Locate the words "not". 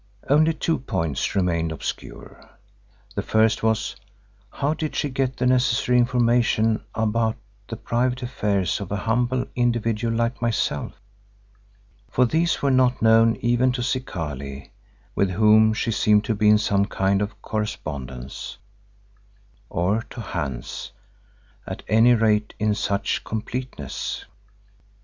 12.71-13.03